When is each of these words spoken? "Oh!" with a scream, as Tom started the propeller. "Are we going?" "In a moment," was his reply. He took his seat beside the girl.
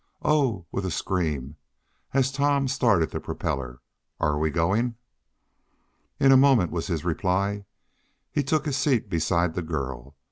"Oh!" 0.23 0.65
with 0.71 0.83
a 0.83 0.89
scream, 0.89 1.57
as 2.11 2.31
Tom 2.31 2.67
started 2.67 3.11
the 3.11 3.19
propeller. 3.19 3.81
"Are 4.19 4.39
we 4.39 4.49
going?" 4.49 4.95
"In 6.19 6.31
a 6.31 6.37
moment," 6.37 6.71
was 6.71 6.87
his 6.87 7.05
reply. 7.05 7.65
He 8.31 8.41
took 8.41 8.65
his 8.65 8.77
seat 8.77 9.11
beside 9.11 9.53
the 9.53 9.61
girl. 9.61 10.15